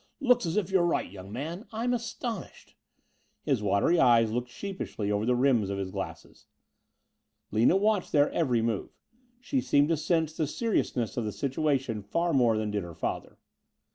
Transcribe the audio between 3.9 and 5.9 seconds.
eyes looked sheepishly over the rims of